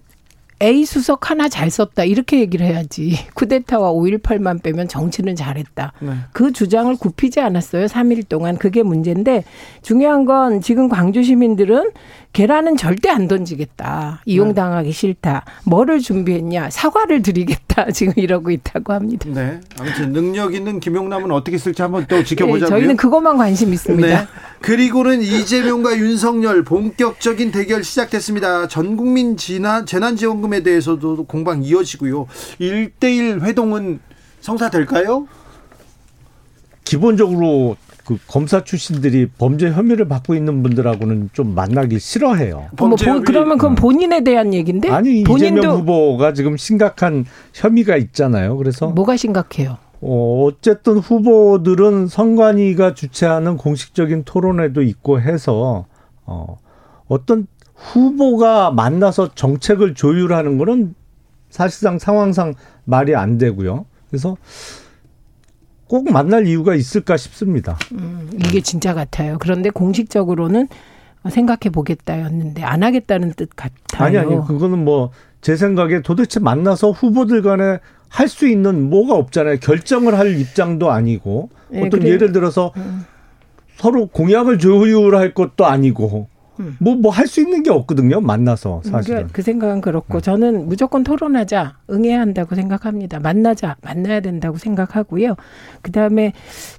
[0.62, 3.16] A 수석 하나 잘 썼다 이렇게 얘기를 해야지.
[3.34, 5.92] 쿠데타와 5.18만 빼면 정치는 잘했다.
[6.00, 6.12] 네.
[6.32, 7.86] 그 주장을 굽히지 않았어요.
[7.86, 9.44] 3일 동안 그게 문제인데
[9.82, 11.90] 중요한 건 지금 광주 시민들은
[12.32, 14.22] 계란은 절대 안 던지겠다.
[14.24, 14.92] 이용당하기 네.
[14.92, 15.44] 싫다.
[15.64, 16.70] 뭐를 준비했냐?
[16.70, 17.90] 사과를 드리겠다.
[17.92, 19.28] 지금 이러고 있다고 합니다.
[19.28, 19.60] 네.
[19.78, 22.64] 아무튼 능력 있는 김용남은 어떻게 쓸지 한번 또 지켜보자고요.
[22.64, 24.06] 네, 저희는 그것만 관심 있습니다.
[24.06, 24.26] 네.
[24.60, 28.66] 그리고는 이재명과 윤석열 본격적인 대결 시작됐습니다.
[28.68, 32.26] 전 국민 재난지원금에 대해서도 공방 이어지고요.
[32.60, 34.00] 1대1 회동은
[34.40, 35.26] 성사될까요?
[36.84, 37.76] 기본적으로
[38.12, 42.68] 그 검사 출신들이 범죄 혐의를 받고 있는 분들하고는 좀 만나기 싫어해요.
[42.76, 43.74] 뭐 본, 그러면 그건 음.
[43.76, 44.90] 본인에 대한 얘기인데?
[44.90, 48.56] 아니 본인도 이재명 후보가 지금 심각한 혐의가 있잖아요.
[48.56, 49.78] 그래서 뭐가 심각해요?
[50.00, 55.86] 어, 어쨌든 후보들은 선관위가 주최하는 공식적인 토론회도 있고 해서
[56.26, 56.58] 어,
[57.08, 60.94] 어떤 후보가 만나서 정책을 조율하는 거는
[61.50, 63.86] 사실상 상황상 말이 안 되고요.
[64.10, 64.36] 그래서
[65.92, 67.76] 꼭 만날 이유가 있을까 싶습니다.
[67.92, 69.36] 음, 이게 진짜 같아요.
[69.38, 70.68] 그런데 공식적으로는
[71.28, 74.06] 생각해 보겠다였는데 안 하겠다는 뜻 같아요.
[74.06, 75.10] 아니 아니 그거는 뭐
[75.42, 77.78] 제 생각에 도대체 만나서 후보들 간에
[78.08, 79.56] 할 수 있는 뭐가 없잖아요.
[79.60, 82.12] 결정을 할 입장도 아니고 네, 어떤 그래.
[82.12, 83.04] 예를 들어서 음.
[83.76, 86.28] 서로 공약을 조율할 것도 아니고
[86.78, 88.20] 뭐 뭐 할 수 있는 게 없거든요.
[88.20, 89.02] 만나서 사실은.
[89.02, 90.22] 그러니까 그 생각은 그렇고 네.
[90.22, 93.20] 저는 무조건 토론하자, 응해야 한다고 생각합니다.
[93.20, 95.36] 만나자, 만나야 된다고 생각하고요.
[95.82, 96.32] 그다음에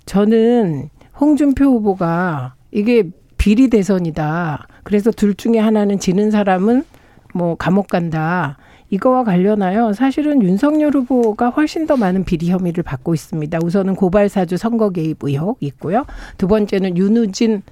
[0.05, 4.67] 저는 홍준표 후보가 이게 비리 대선이다.
[4.83, 6.83] 그래서 둘 중에 하나는 지는 사람은
[7.33, 8.57] 뭐 감옥 간다.
[8.89, 13.57] 이거와 관련하여 사실은 윤석열 후보가 훨씬 더 많은 비리 혐의를 받고 있습니다.
[13.63, 16.05] 우선은 고발사주 선거 개입 의혹 있고요.
[16.38, 17.63] 두 번째는 윤우진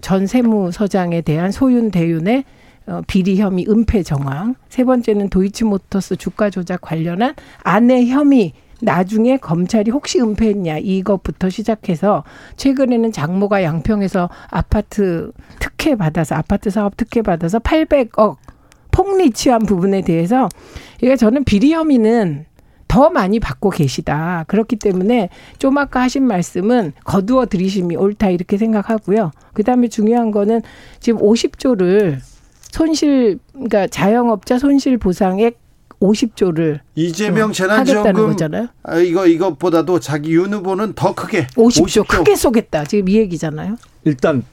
[0.00, 2.44] 전 세무서장에 대한 소윤 대윤의
[2.86, 4.54] 어, 비리 혐의 은폐 정황.
[4.68, 12.24] 세 번째는 도이치모터스 주가 조작 관련한 아내 혐의 나중에 검찰이 혹시 은폐했냐 이것부터 시작해서
[12.56, 18.36] 최근에는 장모가 양평에서 아파트 특혜 받아서 아파트 사업 특혜 받아서 800억
[18.92, 20.48] 폭리 취한 부분에 대해서
[21.02, 22.46] 이게 저는 비리 혐의는
[22.88, 24.44] 더 많이 받고 계시다.
[24.48, 29.30] 그렇기 때문에 좀 아까 하신 말씀은 거두어 들이심이 옳다 이렇게 생각하고요.
[29.52, 30.62] 그다음에 중요한 거는
[30.98, 32.18] 지금 50조를
[32.72, 35.58] 손실 그러니까 자영업자 손실 보상액
[36.00, 38.68] 50조를 이재명 재난지원금 거잖아요.
[38.84, 42.84] 아, 이거 이것보다도 자기 윤 후보는 더 크게 50조, 50조 크게 쏘겠다.
[42.84, 43.76] 지금 이 얘기잖아요.
[44.04, 44.44] 일단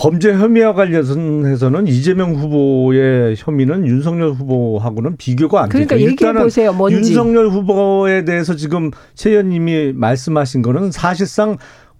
[0.00, 6.10] 범죄 혐의와 관련해서는 이재명 후보의 혐의는 윤석열 후보하고는 비교가 안 그러니까 되죠.
[6.10, 6.72] 얘기해 보세요.
[6.72, 6.96] 뭔지.
[6.96, 11.58] 윤석열 후보에 대해서 지금 최 의원님이 말씀하신 거는 사실상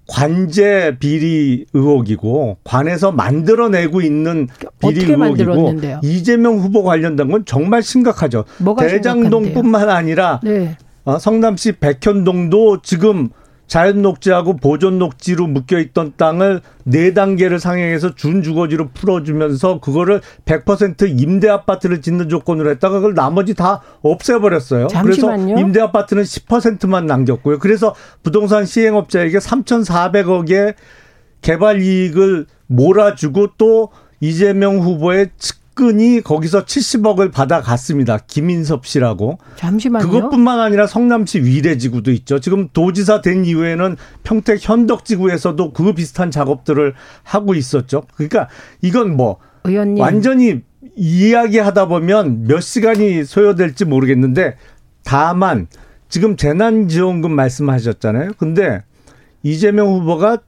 [0.09, 8.45] 관제 비리 의혹이고 관에서 만들어내고 있는 비리 의혹이고 이재명 후보 관련된 건 정말 심각하죠.
[8.79, 10.79] 대장동뿐만 아니라 네.
[11.05, 13.29] 어, 성남시 백현동도 지금
[13.71, 21.21] 자연 녹지하고 보존 녹지로 묶여 있던 땅을 네 단계를 상향해서 준 주거지로 풀어주면서 그거를 100%
[21.21, 24.89] 임대 아파트를 짓는 조건으로 했다가 그걸 나머지 다 없애버렸어요.
[24.89, 25.45] 잠시만요.
[25.45, 27.61] 그래서 임대 아파트는 10%만 남겼고요.
[27.61, 30.75] 그래서 부동산 시행업자에게 3,400억의
[31.41, 38.19] 개발 이익을 몰아주고 또 이재명 후보의 측 측근이 거기서 70억을 받아갔습니다.
[38.27, 39.39] 김인섭 씨라고.
[39.57, 40.07] 잠시만요.
[40.07, 42.39] 그것뿐만 아니라 성남시 위례지구도 있죠.
[42.39, 48.03] 지금 도지사 된 이후에는 평택 현덕지구에서도 그 비슷한 작업들을 하고 있었죠.
[48.15, 48.49] 그러니까
[48.83, 50.01] 이건 뭐 의원님.
[50.01, 50.61] 완전히
[50.97, 54.57] 이야기하다 보면 몇 시간이 소요될지 모르겠는데
[55.03, 55.67] 다만
[56.11, 58.33] 지금 재난지원금 말씀하셨잖아요.
[58.37, 58.83] 근데
[59.43, 60.39] 이재명 후보가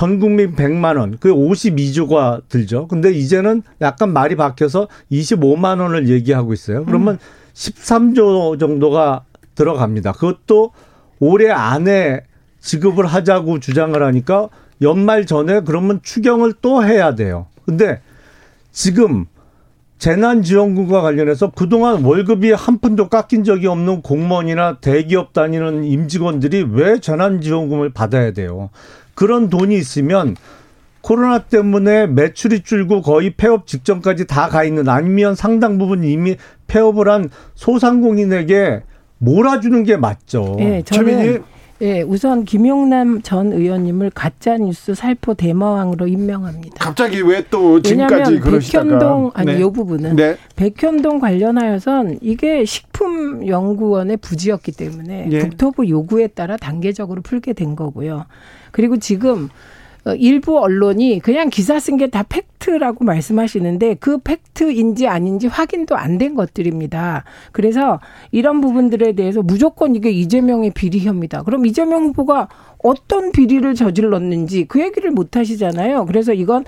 [0.00, 2.88] 전 국민 100만 원, 그 52조가 들죠.
[2.88, 6.86] 근데 이제는 약간 말이 바뀌어서 25만 원을 얘기하고 있어요.
[6.86, 7.52] 그러면 음.
[7.52, 10.12] 13조 정도가 들어갑니다.
[10.12, 10.72] 그것도
[11.18, 12.22] 올해 안에
[12.60, 14.48] 지급을 하자고 주장을 하니까
[14.80, 17.48] 연말 전에 그러면 추경을 또 해야 돼요.
[17.66, 18.00] 근데
[18.72, 19.26] 지금
[19.98, 27.90] 재난지원금과 관련해서 그동안 월급이 한 푼도 깎인 적이 없는 공무원이나 대기업 다니는 임직원들이 왜 재난지원금을
[27.90, 28.70] 받아야 돼요?
[29.14, 30.36] 그런 돈이 있으면
[31.02, 37.08] 코로나 때문에 매출이 줄고 거의 폐업 직전까지 다 가 있는 아니면 상당 부분 이미 폐업을
[37.08, 38.82] 한 소상공인에게
[39.18, 40.56] 몰아주는 게 맞죠.
[40.58, 41.42] 네, 저는
[41.82, 46.76] 예, 우선 김용남 전 의원님을 가짜 뉴스 살포 대마왕으로 임명합니다.
[46.78, 49.60] 갑자기 왜 또 지금까지 그러시다가 백현동 아니 네.
[49.60, 50.36] 요 부분은 네.
[50.56, 55.38] 백현동 관련하여선 이게 식품 연구원의 부지였기 때문에 예.
[55.40, 58.26] 국토부 요구에 따라 단계적으로 풀게 된 거고요.
[58.70, 59.48] 그리고 지금 어,
[60.18, 66.34] 일부 언론이 그냥 기사 쓴 게 다 팩트라고 말씀하시는데 그 팩트인지 아닌지 확인도 안 된
[66.34, 67.24] 것들입니다.
[67.52, 68.00] 그래서
[68.32, 71.42] 이런 부분들에 대해서 무조건 이게 이재명의 비리 혐의다.
[71.44, 72.48] 그럼 이재명 후보가
[72.82, 76.06] 어떤 비리를 저질렀는지 그 얘기를 못 하시잖아요.
[76.06, 76.64] 그래서 이건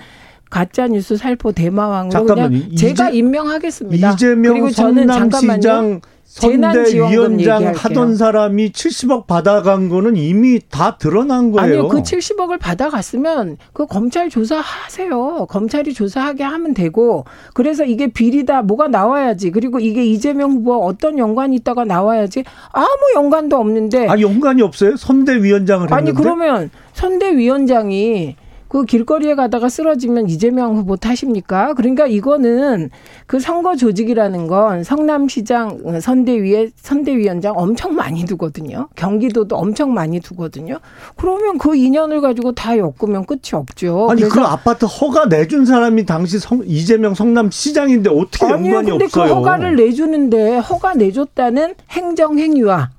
[0.49, 2.49] 가짜 뉴스 살포 대마왕으로 잠깐만요.
[2.59, 4.11] 그냥 제가 임명하겠습니다.
[4.13, 5.99] 이재명 그리고 저는 잠깐만요.
[6.33, 11.65] 선대위원장 하던 사람이 70억 받아간 거는 이미 다 드러난 거예요.
[11.81, 11.87] 아니요.
[11.89, 15.45] 그 70억을 받아갔으면 그 검찰 조사하세요.
[15.47, 19.51] 검찰이 조사하게 하면 되고 그래서 이게 비리다 뭐가 나와야지.
[19.51, 22.43] 그리고 이게 이재명 후보와 어떤 연관이 있다가 나와야지.
[22.71, 24.07] 아무 연관도 없는데.
[24.09, 24.95] 아 연관이 없어요?
[24.97, 25.93] 선대위원장을 했는데.
[25.95, 28.35] 아니 그러면 선대위원장이
[28.73, 31.75] 그 길거리에 가다가 쓰러지면 이재명 후보 탓입니까?
[31.75, 32.89] 그러니까 이거는
[33.27, 38.89] 그 선거 조직이라는 건 성남시장 선대위에 선대위원장 엄청 많이 두거든요.
[38.95, 40.79] 경기도도 엄청 많이 두거든요.
[41.15, 44.07] 그러면 그 인연을 가지고 다 엮으면 끝이 없죠.
[44.09, 49.19] 아니 그 아파트 허가 내준 사람이 당시 성, 이재명 성남시장인데 어떻게 연관이 아니요, 근데 그
[49.19, 49.27] 없어요?
[49.27, 52.89] 그 허가를 내주는데 허가 내줬다는 행정행위와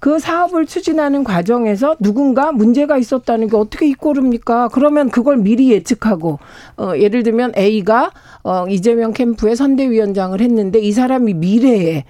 [0.00, 4.68] 그 사업을 추진하는 과정에서 누군가 문제가 있었다는 게 어떻게 이꼬릅니까?
[4.72, 6.38] 그러면 그걸 미리 예측하고
[6.78, 8.10] 어 예를 들면 A가
[8.42, 12.04] 어 이재명 캠프의 선대위원장을 했는데 이 사람이 미래에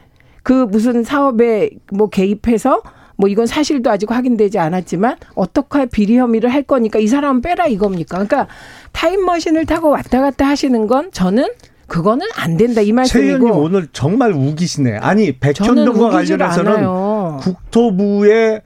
[0.44, 2.80] 그 무슨 사업에 뭐 개입해서
[3.16, 8.24] 뭐 이건 사실도 아직 확인되지 않았지만 어떻게 비리 혐의를 할 거니까 이 사람은 빼라 이겁니까?
[8.24, 8.46] 그러니까
[8.92, 11.48] 타임머신을 타고 왔다 갔다 하시는 건 저는
[11.86, 13.26] 그거는 안 된다 이 말씀이고.
[13.26, 14.98] 최 의원님 오늘 정말 우기시네.
[14.98, 17.09] 아니 백현동과 관련해서는 않아요.
[17.38, 18.62] 국토부의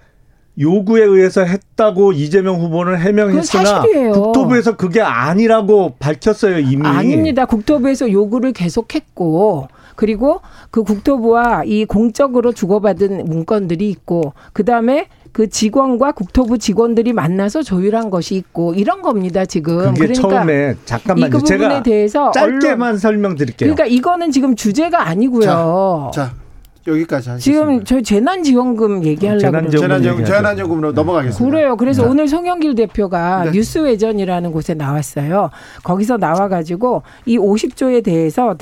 [0.59, 6.87] 요구에 의해서 했다고 이재명 후보는 해명했으나 국토부에서 그게 아니라고 밝혔어요 이미.
[6.87, 7.45] 아닙니다.
[7.45, 16.13] 국토부에서 요구를 계속했고 그리고 그 국토부와 이 공적으로 주고받은 문건들이 있고 그 다음에 그 직원과
[16.13, 19.93] 국토부 직원들이 만나서 조율한 것이 있고 이런 겁니다 지금.
[19.93, 21.27] 그게 그러니까 처음에 잠깐만요.
[21.27, 23.75] 이 부분에 제가 대해서 짧게만 설명드릴게요.
[23.75, 25.43] 그러니까 이거는 지금 주제가 아니고요.
[25.43, 26.44] 자, 자.
[26.87, 27.41] 여기까지 하겠습니다.
[27.41, 31.45] 지금 저 재난지원금 얘기하려고 재난지원금 재난지원금으로 넘어가겠습니다.
[31.45, 31.77] 그래요.
[31.77, 32.09] 그래서 네.
[32.09, 33.51] 오늘 송영길 대표가 네.
[33.53, 35.51] 뉴스외전이라는 곳에 나왔어요.
[35.83, 38.57] 거기서 나와가지고 이 50조에 대해서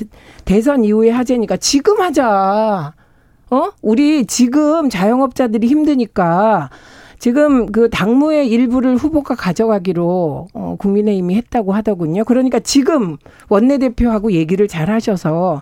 [0.45, 2.93] 대선 이후에 하재니까 지금 하자.
[3.49, 3.69] 어?
[3.81, 6.69] 우리 지금 자영업자들이 힘드니까
[7.23, 12.25] 지금 그 당무의 일부를 후보가 가져가기로 어, 국민의힘이 했다고 하더군요.
[12.25, 13.15] 그러니까 지금
[13.47, 15.61] 원내대표하고 얘기를 잘 하셔서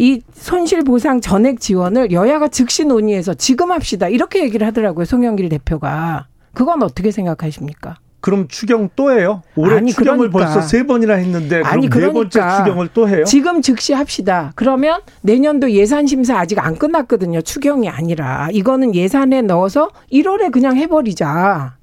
[0.00, 4.08] 이 손실 보상 전액 지원을 여야가 즉시 논의해서 지금 합시다.
[4.08, 5.04] 이렇게 얘기를 하더라고요.
[5.04, 6.26] 송영길 대표가.
[6.54, 7.96] 그건 어떻게 생각하십니까?
[8.20, 9.42] 그럼 추경 또 해요?
[9.56, 10.38] 올해 아니, 추경을 그러니까.
[10.54, 12.06] 벌써 세 번이나 했는데 아니, 그럼 그러니까.
[12.06, 13.24] 네 번째 추경을 또 해요?
[13.24, 14.52] 지금 즉시 합시다.
[14.54, 17.42] 그러면 내년도 예산 심사 아직 안 끝났거든요.
[17.42, 21.74] 추경이 아니라 이거는 예산에 넣어서 1월에 그냥 해버리자.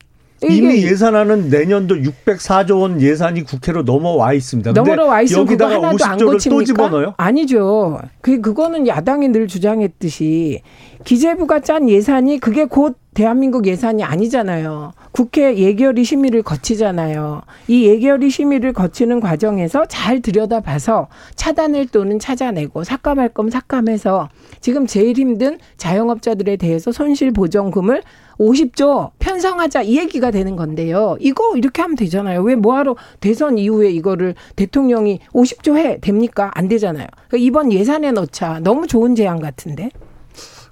[0.43, 4.71] 이미 예산안은 내년도 604조 원 예산이 국회로 넘어와 있습니다.
[4.73, 6.59] 넘어와 있으면 여기다가 하나도 안 고칩니까?
[6.59, 7.13] 또 집어넣어요?
[7.17, 7.99] 아니죠.
[8.21, 10.61] 그 그거는 야당이 늘 주장했듯이
[11.03, 14.91] 기재부가 짠 예산이 그게 곧 대한민국 예산이 아니잖아요.
[15.11, 17.41] 국회 예결위 심의를 거치잖아요.
[17.67, 24.29] 이 예결위 심의를 거치는 과정에서 잘 들여다봐서 차단을 또는 찾아내고 삭감할 거면 삭감해서
[24.61, 28.03] 지금 제일 힘든 자영업자들에 대해서 손실 보정금을
[28.39, 31.17] 50조 편성하자 이 얘기가 되는 건데요.
[31.19, 32.41] 이거 이렇게 하면 되잖아요.
[32.41, 36.51] 왜 뭐하러 대선 이후에 이거를 대통령이 50조 해 됩니까?
[36.53, 37.07] 안 되잖아요.
[37.27, 38.59] 그러니까 이번 예산에 넣자.
[38.63, 39.89] 너무 좋은 제안 같은데.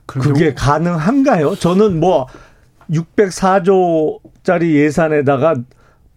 [0.06, 1.56] 그게 가능한가요?
[1.56, 2.28] 저는 뭐
[2.92, 5.56] 604조짜리 예산에다가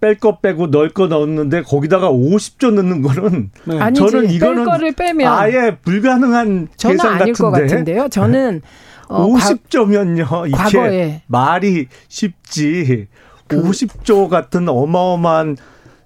[0.01, 3.81] 뺄거 빼고 넣을 거 넣었는데 거기다가 50조 넣는 거는 네.
[3.81, 7.33] 아니지, 저는 이거는 거를 빼면 아예 불가능한 계산 아닐 같은데.
[7.33, 8.09] 것 같은데요.
[8.09, 8.63] 저는
[9.09, 10.49] 어, 50조면요.
[10.49, 11.23] 이게 과거에.
[11.27, 13.09] 말이 쉽지.
[13.47, 15.57] 그 50조 같은 어마어마한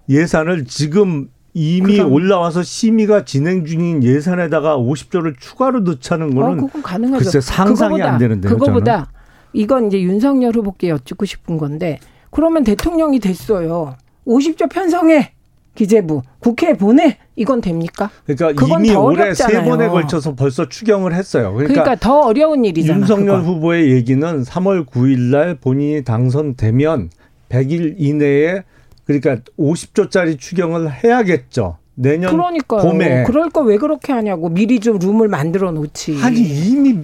[0.09, 2.13] 예산을 지금 이미 그럼.
[2.13, 7.25] 올라와서 심의가 진행 중인 예산에다가 50조를 추가로 넣자는 거는 어, 그건 가능하죠.
[7.25, 8.53] 글쎄 상상이 그거보다, 안 되는데요.
[8.53, 9.07] 그거보다 저는.
[9.53, 11.99] 이건 이제 윤석열 후보께 여쭙고 싶은 건데
[12.31, 13.97] 그러면 대통령이 됐어요.
[14.27, 15.33] 50조 편성해.
[15.75, 18.11] 기재부 국회에 보내 이건 됩니까?
[18.27, 21.53] 그러니까 이미 올해 세 번에 걸쳐서 벌써 추경을 했어요.
[21.55, 23.01] 그러니까, 그러니까 더 어려운 일이잖아요.
[23.01, 23.45] 윤석열 그건.
[23.45, 27.11] 후보의 얘기는 3월 9일 날 본인이 당선되면
[27.49, 28.63] 100일 이내에
[29.05, 31.79] 그러니까 50조짜리 추경을 해야겠죠.
[31.95, 32.83] 내년 그러니까요.
[32.83, 33.25] 봄에.
[33.25, 36.19] 그럴 거 왜 그렇게 하냐고 미리 좀 룸을 만들어 놓지.
[36.23, 36.99] 아니 이미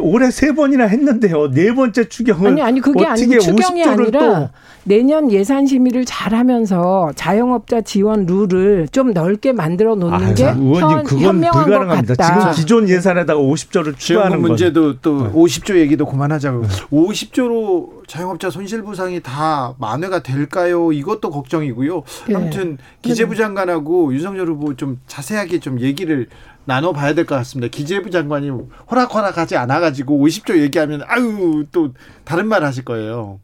[0.00, 1.50] 올해 세 번이나 했는데요.
[1.50, 4.48] 네 번째 추경을 아니 아니 그게 아니고 추경이 아니라 또.
[4.84, 11.40] 내년 예산 심의를 잘하면서 자영업자 지원 룰을 좀 넓게 만들어 놓는 아, 게 의원님 그건
[11.42, 12.14] 불가능합니다.
[12.14, 15.32] 지금 기존 예산에다가 50조를 추가하는 문제도 또 네.
[15.32, 16.62] 50조 얘기도 그만하자고.
[16.62, 16.68] 네.
[16.90, 20.90] 50조로 자영업자 손실 보상이 다 만회가 될까요?
[20.90, 22.02] 이것도 걱정이고요.
[22.28, 22.34] 네.
[22.34, 26.28] 아무튼 기재부 장관하고 윤석열 후보 좀 자세하게 좀 얘기를
[26.68, 27.68] 나눠봐야 될 것 같습니다.
[27.70, 28.50] 기재부 장관이
[28.90, 33.40] 호락호락하지 않아가지고 50조 얘기하면 아유 또 다른 말 하실 거예요.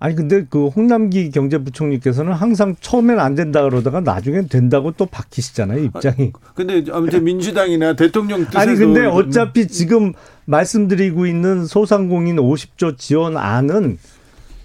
[0.00, 6.32] 아니 근데 그 홍남기 경제부총리께서는 항상 처음엔 안 된다 그러다가 나중엔 된다고 또 바뀌시잖아요 입장이.
[6.34, 10.12] 아, 근데 아무튼 민주당이나 대통령 뜻에서 아니 근데 어차피 지금
[10.46, 13.98] 말씀드리고 있는 소상공인 50조 지원안은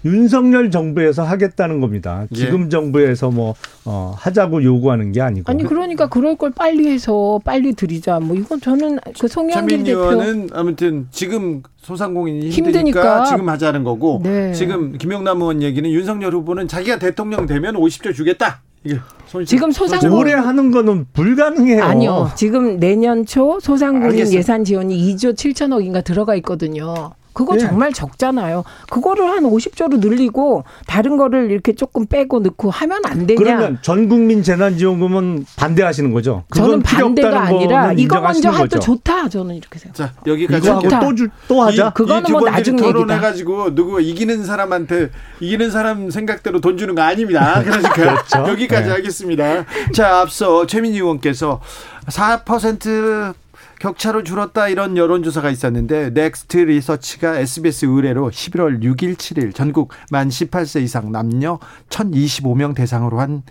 [0.04, 2.26] 윤석열 정부에서 하겠다는 겁니다.
[2.32, 2.36] 예.
[2.36, 2.68] 지금 예.
[2.68, 5.50] 정부에서 뭐 어, 하자고 요구하는 게 아니고.
[5.50, 8.20] 아니 그러니까 그럴 걸 빨리 해서 빨리 드리자.
[8.20, 14.20] 뭐 이건 저는 그 송영길 대표 의원은 아무튼 지금 소상공인이 힘드니까, 힘드니까, 지금 하자는 거고
[14.22, 14.52] 네.
[14.52, 18.62] 지금 김영남 의원 얘기는 윤석열 후보는 자기가 대통령 되면 50조 주겠다.
[18.82, 18.98] 이게
[19.46, 21.84] 지금 소상공인 올해 하는 거는 불가능해요.
[21.84, 22.30] 아니요.
[22.34, 24.38] 지금 내년 초 소상공인 알겠습니다.
[24.38, 27.12] 예산 지원이 2조 7천억인가 들어가 있거든요.
[27.32, 27.60] 그거 네.
[27.60, 28.64] 정말 적잖아요.
[28.90, 33.38] 그거를 한 50조로 늘리고 다른 거를 이렇게 조금 빼고 넣고 하면 안 되냐?
[33.38, 36.44] 그러면 전 국민 재난지원금은 반대하시는 거죠?
[36.54, 39.28] 저는 반대가 아니라 이거 먼저 해도 좋다.
[39.28, 39.96] 저는 이렇게 생각.
[39.96, 41.88] 자 여기까지 하고 또, 주, 또 하자.
[41.88, 47.02] 이, 그거는 뭐 나중에 토론해 가지고 누구 이기는 사람한테 이기는 사람 생각대로 돈 주는 거
[47.02, 47.62] 아닙니다.
[47.64, 48.50] 그러니까 그렇죠.
[48.50, 48.90] 여기까지 네.
[48.90, 49.64] 하겠습니다.
[49.94, 51.60] 자 앞서 최민희 의원께서
[52.06, 53.34] 4%
[53.80, 60.82] 격차로 줄었다 이런 여론조사가 있었는데 넥스트 리서치가 SBS 의뢰로 11월 6일 7일 전국 만 18세
[60.82, 63.42] 이상 남녀 1025명 대상으로 한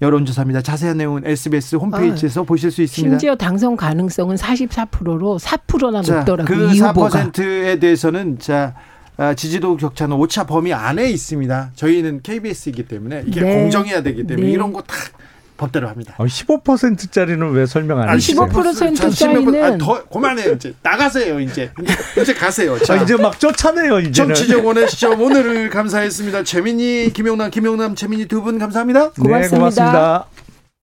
[0.00, 0.62] 여론조사입니다.
[0.62, 3.12] 자세한 내용은 SBS 홈페이지에서 아, 보실 수 있습니다.
[3.12, 6.44] 심지어 당선 가능성은 44%로 4%나 높더라고요.
[6.46, 8.74] 그 4%에 대해서는 자
[9.18, 11.72] 아, 지지도 격차는 오차 범위 안에 있습니다.
[11.74, 13.60] 저희는 KBS이기 때문에 이게 네.
[13.60, 14.52] 공정해야 되기 때문에 네.
[14.52, 14.94] 이런 거다
[15.56, 16.14] 법대로 합니다.
[16.18, 18.46] 아, 15%짜리는 왜 설명 안 해주세요?
[18.46, 21.70] 15%짜리는 더 그만해요 이제 나가세요 이제
[22.20, 22.78] 이제 가세요.
[22.78, 24.12] 자, 아, 이제 막 쫓아내요 이제.
[24.12, 26.42] 정치적 원의 시점 오늘을 감사했습니다.
[26.44, 29.10] 최민희, 김용남, 김용남, 최민희 두분 감사합니다.
[29.10, 29.38] 고맙습니다.
[29.40, 30.43] 네, 고맙습니다.